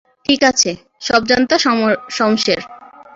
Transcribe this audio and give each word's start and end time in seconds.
ঠিক 0.25 0.41
আছে, 0.51 0.71
সব 1.01 1.21
জান্তা 1.29 1.55
শমশের! 2.17 2.59